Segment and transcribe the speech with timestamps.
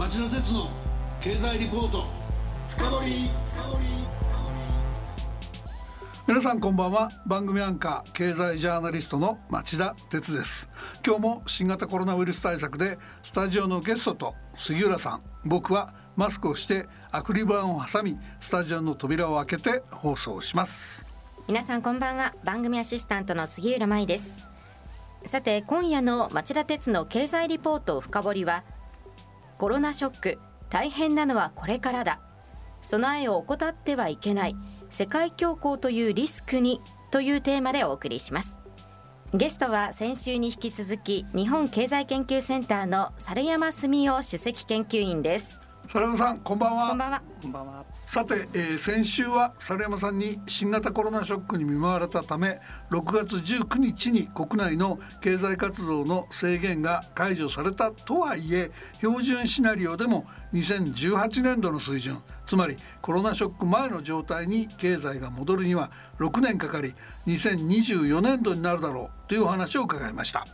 [0.00, 0.66] 町田鉄の
[1.20, 2.06] 経済リポート。
[2.70, 3.30] 深掘
[6.26, 7.10] 皆さんこんばんは。
[7.26, 10.68] 番組アンカー経済ジャーナリストの町田鉄です。
[11.06, 15.22] 今日も新型コロナウイルス対策でスタジオのゲストと杉浦さん。
[15.44, 21.04] 僕はマスクをしてアクリル板を挟みスタジオの扉を開けて放送します。
[21.46, 22.32] 皆さんこんばんは。
[22.42, 24.34] 番組アシスタントの杉浦舞です。
[25.26, 28.64] さて今夜の町田鉄の経済リポート深掘りは
[29.60, 30.38] コロナショック。
[30.70, 32.18] 大変なのはこれからだ。
[32.80, 34.56] 備えを怠ってはいけない。
[34.88, 38.58] 世界恐慌というリスクにというテーマでお送りします。
[39.34, 45.60] ゲストは先週に引き続き日本経済研究センターの猿山澄夫首席研究員です。
[45.88, 46.88] 猿山さんこんばんは。
[46.88, 47.22] こんばんは。
[47.42, 52.58] こんばんはさて、えー、先週は猿山さんに新型コロナショックに見舞われたため
[52.90, 66.92] 6月19日に国内の経済活動の制限が解除されたとはいえ標準シナリオでも2018年度の水準つまりコロナショック前の状態に経済が戻るには6年かかり
[67.28, 70.44] 2024年度になるだろうというお話を伺いました。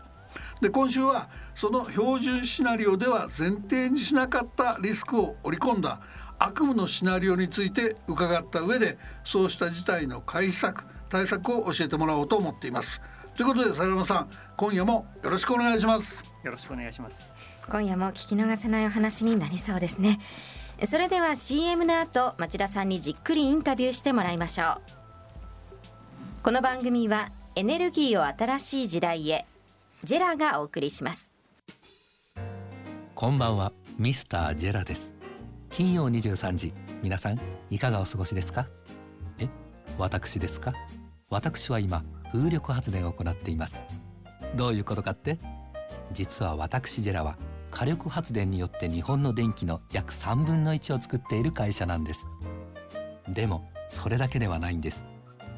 [0.60, 6.00] で今週はその標準シナリオでは前提にしなかったリスクを織り込んだ
[6.38, 13.00] 悪夢のシナリオについて伺った上でそうした事態の回避策対策を教えてもらおうと思っています。
[13.36, 16.24] ということで佐山さん今夜もよろしくお願いします。
[16.42, 17.34] よろしくお願いします。
[17.68, 20.18] 今夜も聞き逃せないお話になりそうですね。
[20.84, 24.80] それでは CM の後町田さんにじっくりインタビューしてもらいましょう。
[26.42, 29.46] この番組はエネルギーを新しい時代へ
[30.04, 31.32] ジェラがお送りします。
[33.14, 35.15] こんばんはミスタージェラです
[35.76, 38.66] 金曜23時皆さんいかがお過ごしですか？
[39.38, 39.46] え
[39.98, 40.72] 私ですか？
[41.28, 43.84] 私は今風力発電を行っています。
[44.54, 45.38] どういうことかって？
[46.12, 47.36] 実は私ジェラは
[47.70, 52.26] 火力発電によって日本の電気の約3分の1を作っている会社なんです。
[53.28, 55.04] でもそれだけではないんです。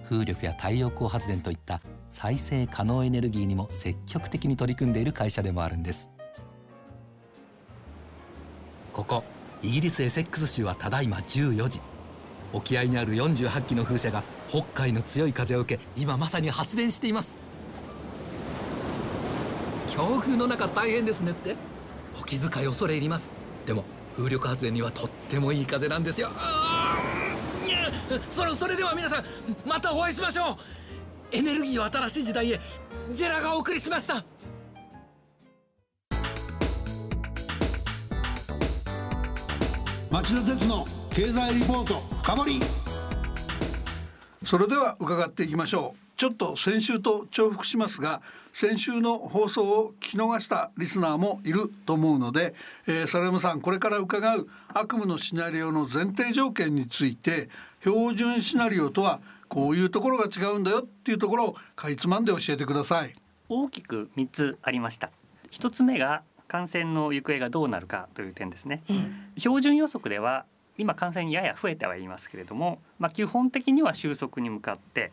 [0.09, 1.81] 風力や太陽光発電といった
[2.11, 6.09] 再生可能エネルギーにも積極的に取り組んでいる会社でもあるんです。
[8.93, 9.23] ここ
[9.63, 11.81] イギリスエセックス州はただいま14時
[12.53, 17.37] 沖合にある48機の風車が北海の強い風を受け今まさに発電しています。
[19.89, 21.57] 強風の中大変ですねって。
[22.21, 23.31] お気遣い恐れ入ります。
[23.67, 23.85] でも
[24.17, 26.31] 風力発電にはとってもいい風なんですよ。
[28.31, 29.25] そそれでは皆さん
[29.67, 30.57] またお会いしましょう。
[31.31, 32.61] エネルギーを新しい時代へ
[33.13, 34.25] ジェラがお送りしました。
[40.11, 42.61] 町田鉄の経済リポート深掘り。
[44.43, 45.99] それでは伺っていきましょう。
[46.17, 48.23] ちょっと先週と重複しますが
[48.55, 52.55] 先週の放送を聞き逃したリスナーもいると思うので、
[52.87, 57.51] えー、サラムさんこれから伺う悪夢のシナリオの前提条件について
[57.85, 63.15] 標準シナリオとはこういうところが違うんだよっていうところをかいつまんで教えてください。
[63.51, 65.11] 大きく3つありました。
[65.51, 70.47] 一つ目が感染の行方がどうなるかという点ですね、うん、標準予測では
[70.79, 75.13] 今感染やや増えてはいますけれども、まあ、基本的には収束に向かって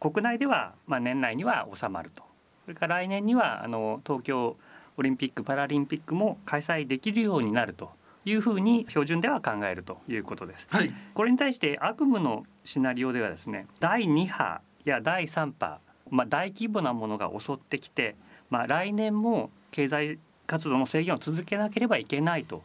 [0.00, 2.22] 国内ではまあ年内には収まると。
[2.64, 4.56] それから来年にはあの東京
[4.96, 7.90] オリンピック・パラリンピックも開催できるようになると
[8.24, 10.68] いうふうに標準では考えるということです。
[10.70, 15.80] はい、これに対して悪夢のシナリオではですね第2波や第3波、
[16.10, 18.16] まあ、大規模なものが襲ってきて、
[18.48, 20.18] まあ、来年も経済
[20.50, 22.64] 活動の制限を続けなければいけないと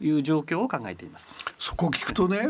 [0.00, 1.26] いう状況を考えています。
[1.58, 2.48] そこ聞くとね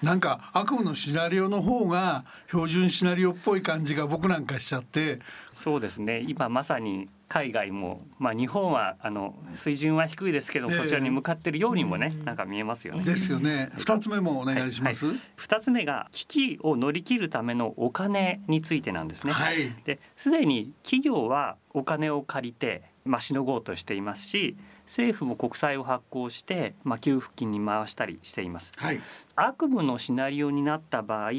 [0.00, 5.20] なんか悪夢のシナリオの方が標準シナリオっぽい感じが僕なんかしちゃって
[5.52, 13.04] そうですね今まさに海外も、まあ、日本はあの水準は低いですけど、そちらに向かっているようにもね、なんか見えますよね。
[13.04, 13.70] ですよね。
[13.78, 15.06] 二つ目もお願いします。
[15.36, 19.32] 二、はい、つ目が危機を乗り切るためのお金についてなんですね。
[19.32, 28.72] はい、ですでに企業はお金を借りて、まあ、しのごうとしていますし政府も国債を発行して、まあ、給付金に回したりしています。
[28.76, 29.00] はい、
[29.36, 31.32] 悪夢のシナリオになった場合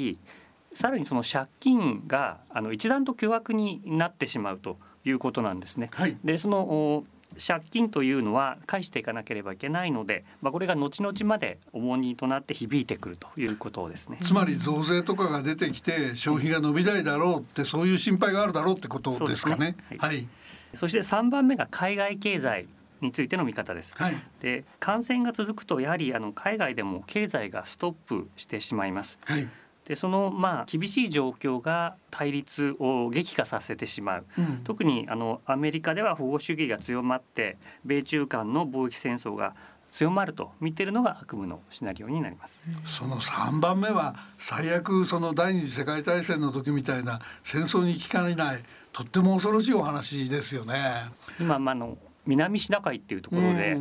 [0.74, 5.90] さらにその借金があの一段と巨額になってしまうということなんですね。
[5.94, 7.04] はい、でその
[7.44, 19.58] 借金というのは返していかなければいけないので、まあ、これが後々まで重荷となって響いてくるということですねつまり増税とかが出てきて消費が伸びないだろうってそういう心配があるだろうってことですかね。
[19.58, 20.28] ねはい、はい、
[20.74, 22.68] そして3番目が海外経済
[23.02, 23.94] についての見方です。
[23.98, 29.20] はい、で感染が続くとやはりあの海外でも経済がストップしてしまいます。
[29.26, 29.48] はい
[29.86, 39.56] でそのまあ厳しい状況が対立を激化させてしまう、うん、特にあのアメリカでは保護主義が強まって米中間の貿易戦争が
[39.92, 42.62] 強まると見てるのが悪夢のシナリオになります。
[42.86, 51.10] その3番目は最悪その第二次世界大戦の時みたいな戦争に聞かれないとっても恐ろしいお話ですよね。
[51.40, 53.76] 今あの南シナ海っていうところで、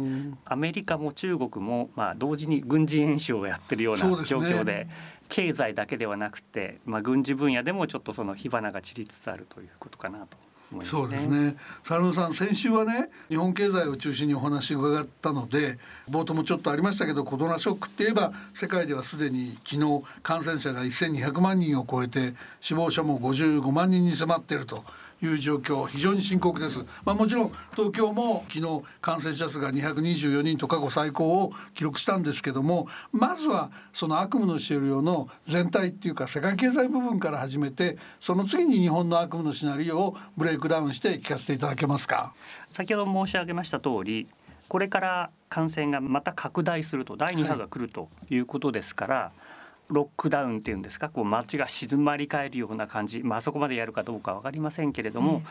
[0.45, 4.91] アメリカも中国もまあ同時に軍事演習をやってるような状況で、ね、
[5.29, 10.37] 経済だけではなくて、まあ、軍事分野でもちょっとその火花が散りつつあるということかなと
[10.73, 11.57] ね、そうですね。
[11.83, 24.85] サルさん先週はね日本経済を中心にお話を伺ったので冒頭もちょっとありましたけどコロナショックって言えば世界ではすでに昨日感染者が1200万人を超えて死亡者も55万人に迫っていると
[25.27, 42.35] いう状況非常に深刻です、まあ、もちろん東京も昨日感染者数が224人と過去最高を記録したんですけどもまずはその悪夢のシナリオの全体っていうか世界経済部分から始めてその次に日本の悪夢のシナリオをブレイクダウンして聞かせていただけますか？
[42.71, 44.27] 先ほど申し上げました通り
[44.69, 49.52] これから感染がまた拡大すると第2波が来るということですから、はい
[49.93, 51.09] ロックダウンっていうんですか？
[51.11, 55.43] こう街が静まり返るような感じ、まあそこまでやるかどうか分かりませんけれども、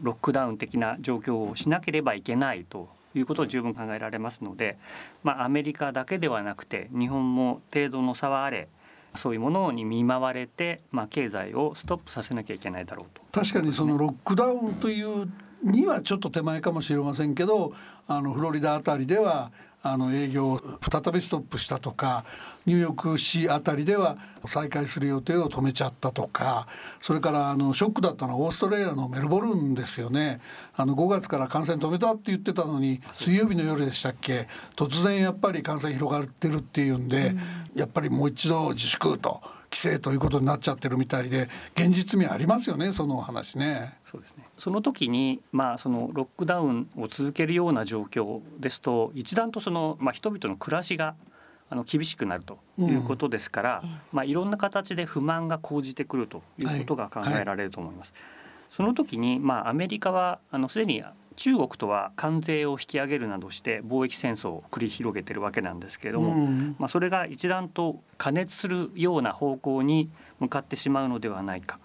[0.00, 4.78] ロックダウン的な状況をしなければいけないということを十分考えられますので、
[5.24, 8.68] まあ、アメリカだけではなくて日本も程度の差はあれ
[9.16, 13.22] そういうものに見舞われて、まあ、経済をストップさせなきゃいけないだろうと。
[13.32, 15.28] 確かにそのロックダウンという
[15.62, 17.74] にはちょっと手前かもしれませんけど
[18.06, 19.50] あのフロリダあたりでは
[19.82, 22.24] あの営業を再びストップしたとか
[22.66, 26.66] ニューヨーク市あたりでは再開する予定を止めちゃったとか
[26.98, 30.40] それからあのショックだったのはオーストラリアのメルボルンですよね
[30.76, 34.48] あの5月から感染止めたって言ってたのに水曜日の夜でしたっけ？
[34.76, 37.32] 突然やっぱり感染広がってるっていうんで、
[37.74, 39.40] やっぱりもう一度自粛と。
[39.70, 43.94] 規制ということになっちゃってるみたいで現実味ありますよねその話ね。
[44.04, 51.14] そうですねその時に、まあ、そのロックダウンを続けるような状況ですと一段とその、まあ、人々の暮らしが
[51.70, 58.12] あの厳しくなるということですから、うん、まあ、いろんな形で不満が講じてくるということが考えられると思います。
[58.12, 61.04] はいはい、その時に、まあ、アメリカはあのすでに
[61.36, 71.78] 中国とは関税を引き上げるなどして貿易戦争を繰り広げてるわけなんですけれども、うん、まあ、それが一段と加熱するような方向に向かってしまうのではないか。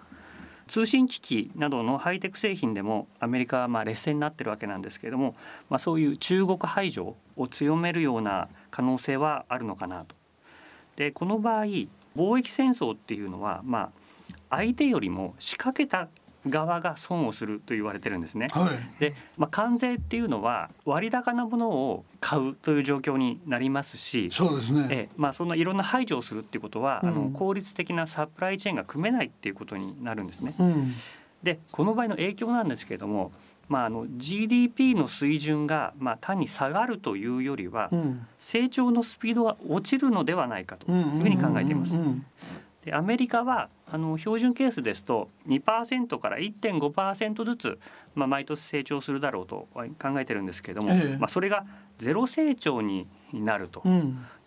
[0.68, 5.36] 通信機器などのハイテク製品でもアメリカはまあ劣勢になってるわけなんですけれども、
[5.70, 10.16] まあ、そういう中国排除を強めるような可能性はあるのかなと。
[10.96, 11.66] でこの場合
[12.16, 13.92] 貿易戦争っていうのは、まあ、
[14.50, 16.08] 相手よりも仕掛けた
[16.48, 18.48] 側が損をすると言われてるんですね。
[18.52, 30.56] はい、で、まあ、関税っていうのは割高なものを買うという状況になりますしそうですねえ、まあ、そんないろんな排除をするっていうことは、うん、あの効率的なサプライチェーンが組めないっていうことになるんですね。
[30.60, 30.92] うん、
[31.44, 33.32] でこの場合の影響なんですけれども、
[33.68, 41.94] まあ、あの GDP の水準が、まあ、単に下がるというよりは、うん、成長のスピードが落ちるのではないかというふうに考えています。
[42.86, 47.80] でアメリカはあの標準ケースですと2%から1.5%ずつ、
[48.14, 51.66] まあ、毎年成長するだろうと考えてるんですけれども、ええ、まあ、それが
[51.98, 53.84] ゼロ成長になると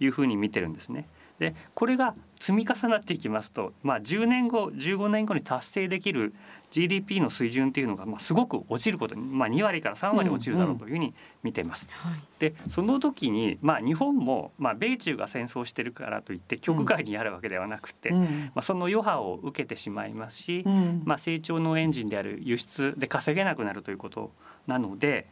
[0.01, 1.07] いうふうに見てるんですね。
[1.39, 6.35] でこれが積み重なっていきますと、まあ、10年後15年後に達成できる
[6.71, 11.89] GDP の水準っていうのがまあすごく落ちることに、まあ、2割から3割落ちるだろうというふうに見ています。
[12.05, 18.23] うんうん、でその時に、まあ、日本も、まあ、米中が戦争してるからといって局外にあるわけではなくて、うん、
[18.55, 20.65] まあ、その余波を受けてしまいますし、
[21.05, 24.33] まあ、成長のエンジンである輸出で稼げなくなるということ
[24.67, 25.27] なので、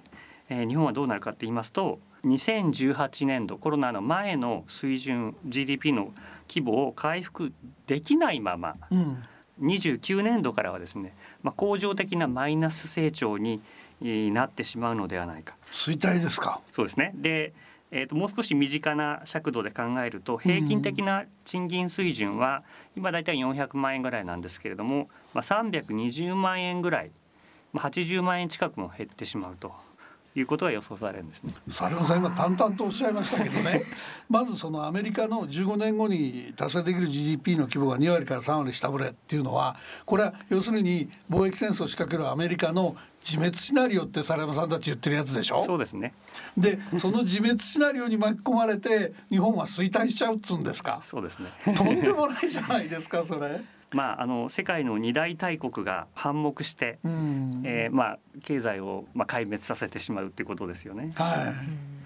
[0.48, 6.12] えー、日本はどうなるかって言いますと2018年度コロナの前の水準 GDP の
[6.48, 7.52] 規模を回復
[7.86, 9.22] できないまま、うん、
[9.62, 13.60] 29年度からはですね、まあ、恒常的なマイナス成長に
[14.00, 15.56] なってしまうのではないか。
[15.72, 16.60] 衰退ですか？
[16.70, 17.12] そうですね。
[17.14, 17.52] で
[17.92, 22.64] えーと、もう少し身近な尺度で考えると平均的な賃金水準は
[22.96, 27.12] 今大体400万円ぐらいなんですけれども、まあ、320万円ぐらい、
[27.72, 29.72] まあ、80万円近くも減ってしまうと
[30.36, 31.54] いうことが予想されるんですね。
[31.68, 33.82] サルさん今淡々とおっしゃいましたけどね。
[34.28, 45.58] まずそのアメリカの15年後に達成できる GDP の規模が2割から3割下振れっていうのはこれは要するに貿易戦争を仕掛けるアメリカの自滅シナリオってサ山さんたち言ってるやつでしょ？
[45.58, 46.12] そうですね。
[46.56, 50.98] でその自滅シナリオに巻き込まれて日本は衰退しちゃうっつうんですか？
[51.02, 51.50] そうですね。
[51.76, 53.62] とんでもないじゃないですかそれ
[53.92, 61.12] まあ、あの世界の二大大国が反目して、うん、えー、まあ、経済をまあ壊滅させてしまうっていうことですよね。
[61.14, 61.96] はい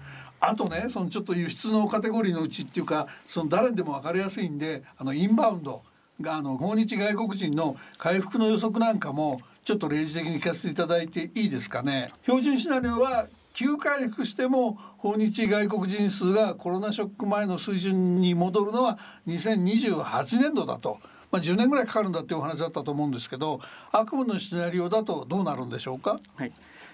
[0.43, 5.83] あとねそのちょっと輸出のカテゴリーのうちっていうかその誰でも分かりやすいんであのインバウンド
[6.19, 18.97] があの訪日外国人の回復の予測なんかもちょっと例示的に聞かせていただいていいですかね標準シナリオは急回復しても訪日外国人数がコロナショック前の水準に戻るのは
[19.27, 20.99] 2028年度だと。
[21.31, 23.61] まあ、10年ぐらいかかるんだっていうお話だったと思うんですけど
[23.91, 26.51] 悪夢のシナリオだとどうなるんでしょうか、はい、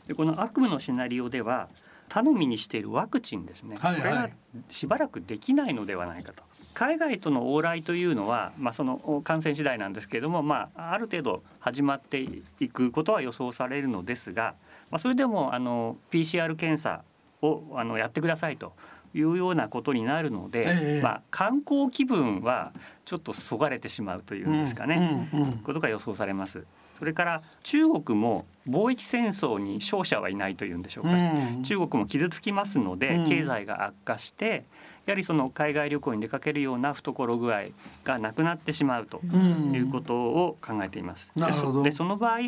[0.08, 1.68] でこの悪夢のシナリオでは
[2.10, 4.30] 頼みにしているワクチンですね、はいはい、これが
[4.70, 6.44] しばらくできないのではないかと。
[6.74, 12.20] 海外との往来というのは、まあ、その感染次第なんですけれども、まあ、ある程度始まって
[12.60, 14.54] いくことは予想されるのですが、
[14.92, 17.02] まあ、それでもあの PCR 検査
[17.42, 18.74] をあのやってくださいと
[19.14, 22.72] いうようなことになるので、えまあ、観光気分は
[23.06, 26.66] ちょっとそがれてしまうというんですかね、うんうんうん、ことが予想されます。
[26.98, 34.66] それから中国も貿易戦争に勝者はいないというんでしょうか、うん、中国も傷つきますので経済が悪化して、
[35.06, 37.66] やはりその海外旅行に出かけるような懐具合
[38.04, 41.32] がなくなってしまうということを考えています。
[41.36, 42.40] うん、でその場合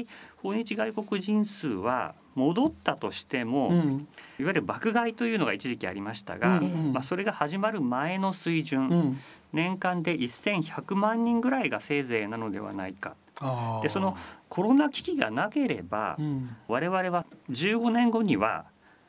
[0.42, 4.08] 訪日外国人数は戻ったとしても、うん、
[4.40, 9.18] いわゆる爆買いというのが一時期ありましたが、うん、まあ、それが始まる前の水準、うん、
[9.52, 13.16] 年間で1100万人ぐらいがせいぜいなのではないか。
[13.82, 14.18] でその
[14.50, 16.18] コロナ危機がなければ、
[16.68, 18.66] 我々は15年後には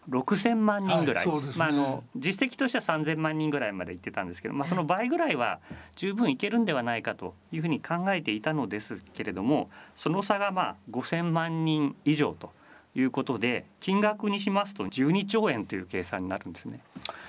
[0.09, 5.61] 6,000万人ぐらい、はいね、まあ、あの実績としては3,000万人ぐらいまで行ってたんですけど、まあ、その倍ぐらいは
[5.97, 12.51] 十分いけるんではないかというふうに考えていたのですけれどもその差がまあ5,000万人以上と
[12.95, 16.81] いうことで金額にしますと12兆円という計算になるんですね。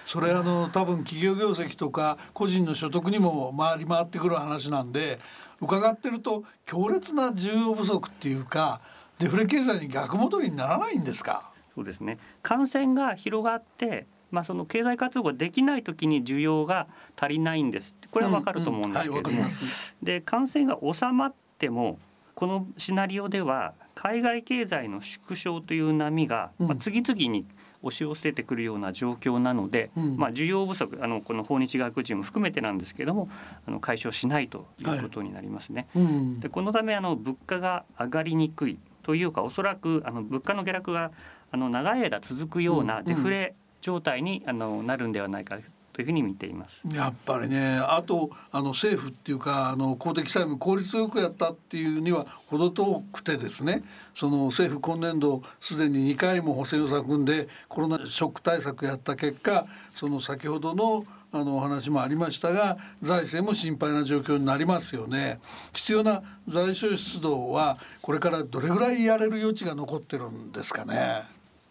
[0.06, 5.20] それあの多分企業業績とか個人の所得にも回り回ってくる話なんで
[5.62, 8.82] 伺ってると強烈な需要不足っていうか
[9.20, 11.52] デフレ経済に逆戻りにならないんですか？
[11.76, 12.18] そうですね。
[12.42, 16.88] 感染が広がってまあ、その経済活動ができない時に需要が
[17.20, 17.96] 足りないんです。
[18.12, 19.46] これはわかると思うんですけれども、うんうん。
[19.48, 22.00] はい、で感染が収まっても
[22.34, 27.46] このシナリオでは海外経済の縮小という波が、まあ、次々に
[27.84, 33.30] 押し寄せてくるような状況なので、うん、まあ、需要不足あのこの訪日外国人も含めてなんですけれども
[33.68, 35.88] あの解消しないということになりますね。
[35.94, 41.12] はいうん、でこのためあの物価が上がりにくいというかおそらくあの物価の下落が
[41.52, 45.58] あの長い間続くようなデフレ状態にあのなるんではないか
[45.94, 46.82] というふうに見ています。
[46.94, 53.84] やっぱりねあとあの政府っていうかあの公的債務効率よくやったっていうには程遠くてですね
[54.16, 65.40] その政府今年度すでに2回も補正予算組んでコロナショック対策やった結果その先ほどのあのお話もありましたが財政も心配な状況になりますよね。
[65.74, 71.24] 必要な財政出動はこれからどれぐらいやれる余地が残ってるんですかね。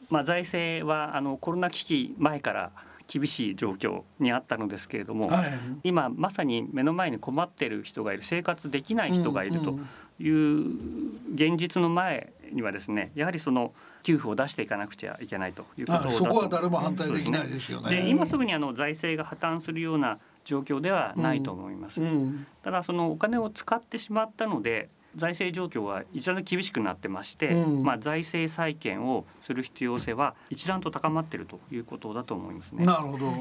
[0.08, 2.70] まあ財政はあのコロナ危機前から
[3.12, 5.50] 厳しい状況にあったのですけれども、はい、
[5.82, 9.80] 今まさに目の前に困っている人がいる生活できない人がいると
[10.20, 13.72] いう現実の前にはですねやはりその
[14.04, 17.90] 給付を出していかなくちゃいけないということだとそこは誰も反対できないですよね。
[17.90, 22.00] で、ね、今すぐにあの財政が破綻するような状況ではないと思います。
[22.00, 32.84] うんうん、ただそのお金を使ってしまったので財政状況は一段と厳しくなってまして、うん、まあ、財政再建をする必要性は一段と高まっているということだと思いますね。
[32.84, 33.38] なるほど、はい、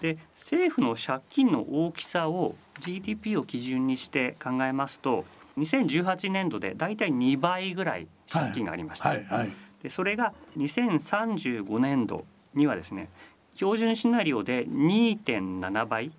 [0.00, 5.24] で政府の借金の大きさを GDP を基準にして考えますと
[5.58, 9.08] 2018年度でだいたい2倍ぐらい借金がありました。
[9.08, 13.08] はいはいはい、でそれが2035年度にはですね
[13.56, 16.12] 標準シナリオで2.7倍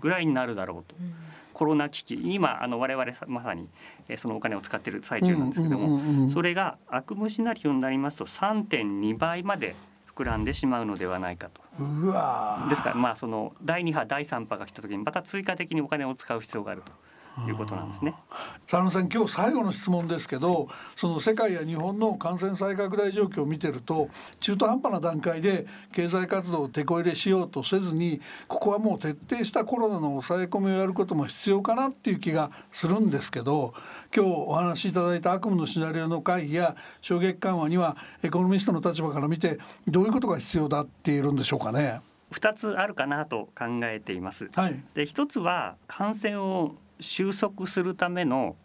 [0.00, 0.96] ぐらいになるだろうと。
[1.00, 1.14] うん
[1.52, 3.68] コロナ危機今あの我々まさに
[4.16, 9.74] そのお金を使っている最中なんですけども、それが悪夢シナリオになりますと3.2倍まで
[10.14, 11.60] 膨らんでしまうのではないかと。
[12.68, 16.92] ですからまあその第2波第3波が来た時にまた追加的にお金を使う必要があると。
[17.46, 18.14] いうことなんですね。
[18.66, 24.08] 佐野さん今日最後の質問ですけどその世界や日本の感染再拡大状況を見てると
[24.40, 33.74] 中途半端な段階で経済活動を手こ入れしようとせずにここはもう徹底したコロナの抑え込みをやることも必要かなっていう気がするんですけど
[34.14, 42.00] 今日お話しいただいた悪夢のシナリオの会議や衝撃緩和にはエコノミストの立場から見てどういうことが必要だっているんでしょうかね。
[42.32, 44.50] 2つあるかなと考えています。
[44.54, 48.56] はい、で1つは感染を収束するための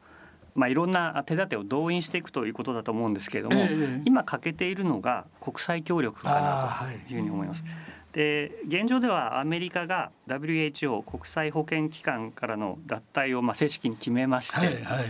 [0.57, 6.33] まあ、いろんな手立てを動員していくということだと思うんですけれども、えー、今欠けているのが国際協力か
[6.81, 7.15] なとい。
[7.17, 7.63] うふうに思います。
[8.11, 15.05] で現状ではアメリカが WHO 国際保健機関からの脱退をまあ正式に決めまして、はいはい、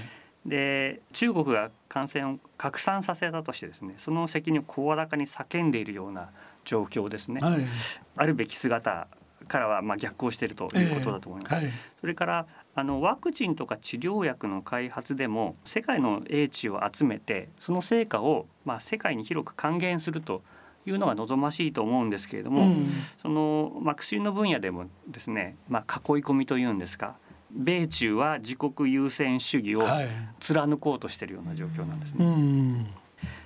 [0.46, 6.32] で中国が感染を拡散させたとしてですねその責任を声高に叫んでいるような
[6.66, 7.40] 状況ですね。
[7.40, 7.62] はい、
[8.18, 9.08] あるべき姿
[9.48, 11.56] からはまあ逆行しているということだと思います。
[11.56, 12.46] えーはい、それから
[12.78, 20.44] あのワクチンとか治療薬の開発でも世界の英知を集めてその成果をまあ世界に広く還元すると
[20.86, 22.88] いうのが望ましいと思うんですけれども、うん、
[23.20, 27.16] その、まあ、薬の分野でもですね、まあ、囲い込みというんですか
[27.50, 29.84] 米中は自国優先主義を
[30.40, 32.24] 貫こうとしているような状況なんですね。
[32.24, 32.88] はいうん、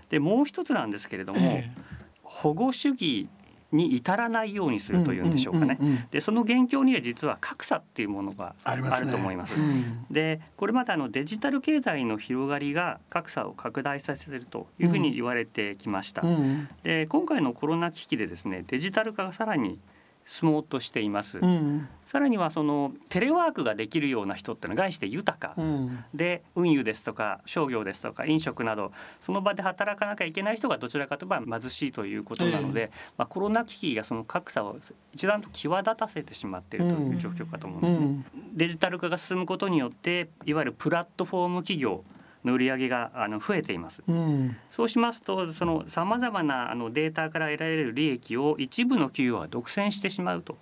[0.10, 1.82] でもう一つなんですけれども、えー、
[2.24, 3.30] 保護主義
[3.72, 5.78] に至らないようにするというんでしょうかね。
[6.12, 9.54] でその元凶には実は格差っていうものがあると思います。
[9.54, 16.22] すねうん、でこれまであのデジタル経済の広がりが格差を拡大させるというふうに言われてきました。
[16.22, 19.80] うん、で今回のコロナ危機でですねデジタル化がさらに
[20.26, 34.78] 進もうとしています、うん、さらにはそのテレワークができるような人ってのは概して豊か、うん、で運輸ですとか商業ですとか飲食などその場で働かなきゃいけない人がどちらかといえば貧しいということなので、えー、まあ、コロナ危機がその格差を
[35.14, 38.00] 一段と際立たせてしまっているという状況かと思うんですね。
[38.00, 42.04] うん、デジタル化が進むことによっていわゆるプラットフォーム企業
[42.44, 50.58] の売り上げがあの増えています、うん、そうしますとそのさまざまなあのデータから得られる利益を一部の企業は独占してしまうと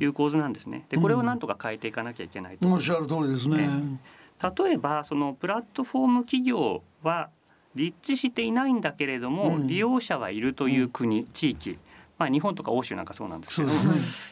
[0.00, 0.86] いう構図なんですね。
[0.88, 4.00] でこれをなんとか変えていかなきゃいけないと、おっしゃる通りですね、ね、
[4.42, 7.30] 例えばそのプラットフォーム企業は
[7.74, 11.78] 立地していないんだけれども、うん、利用者はいるという国、地域。
[12.18, 13.70] まあ、日本とか欧州なんかそうなんですけど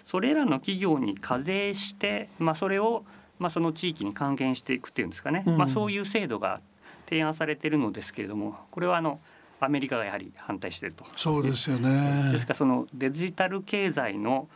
[0.04, 3.06] それらの企業に課税して、まあ、それを
[3.38, 6.60] まあその地域に還元していくっていうんですかね、うん、まあ、そういう制度が
[7.08, 9.18] 提案されているのですけれどもこれはあの
[9.60, 11.04] アメリカがやはり反対していると。
[11.16, 12.30] そうですよね。
[12.32, 14.48] ですからそのデジタル経済の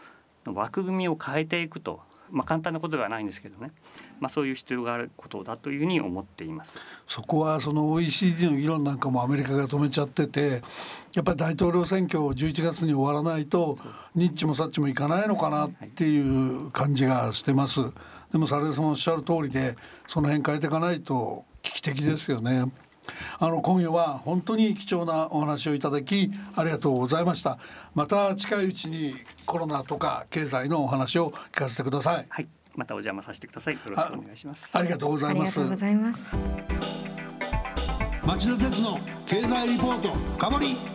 [0.47, 3.73] 枠組みを変えていくと、まあ、簡単なことではないんですけどね、
[4.21, 6.79] まあ、そういう必要があることだというふうに思っています。
[7.07, 10.63] そこはその OECD の議論なんかもアメリカが止めちゃってて
[11.15, 13.77] やっぱり大統領選挙11月に終わらないと
[14.15, 17.81] ニッチもサッチもいかないのかなっていう感じがしてます。
[18.31, 21.45] でもサレさんおっしゃる通りでその辺変えていかないと
[21.83, 22.65] 的ですよね。
[23.39, 27.59] あの今夜は本当に貴重なお話をいただきありがとうございました。
[27.95, 32.27] また近いうちにコロナとか経済のお話を聞かせてください。
[32.29, 32.49] はい。
[32.75, 33.75] またお邪魔させてください。
[33.75, 34.79] よろしくお願いします。
[34.79, 35.61] ありがとうございます。
[35.61, 36.33] ありがとうございます。
[38.25, 40.92] 町田鉄の経済リポート深掘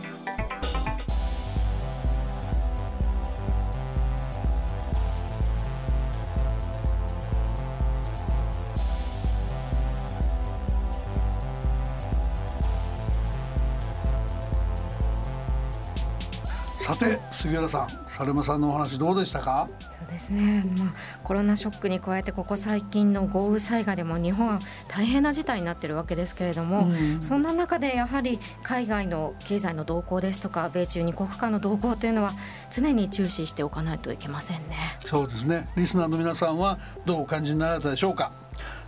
[17.47, 19.69] 杉浦さんサルマさんのお話どうでしたか？
[19.97, 32.33] そうですね、まあ、コロナショックに加えてここ最近の豪雨災害でも日本は大変な事態になっているわけですけれども、うん、そんな中でやはり海外の経済の動向ですとか米中二国間の動向というのは
[32.69, 34.75] 常に注視しておかないといけませんね。
[35.05, 35.69] そうですね。
[35.77, 38.33] リスナーの皆さんはどうお感じになられたでしょうか？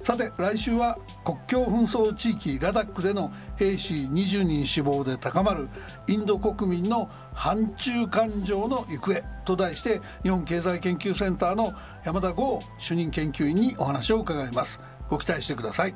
[0.03, 5.69] さて来週は国境紛争地域ラダックでの兵士20人死亡で高まる
[6.07, 11.73] インド国民の反中感情の行方と題して日本経済研究センターの
[12.03, 14.83] 山田剛主任研究員にお話を伺います。
[15.07, 15.95] ご期待してください。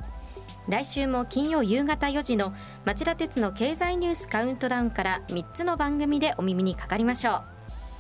[0.70, 2.54] 来週も金曜夕方4時の
[2.86, 7.42] 町田鉄の経済ニュースカウントダウンから3つの番組でお耳にかかりましょ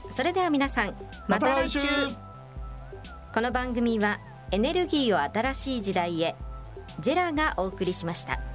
[0.09, 0.13] う。
[0.13, 0.95] それでは皆さん
[1.27, 1.79] また来週。
[3.33, 6.37] この番組はエネルギーを新しい時代へ
[7.01, 8.52] ジェラがお送りしました。